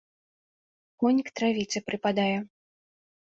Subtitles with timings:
[1.03, 2.33] Конь к травіцы прыпадае.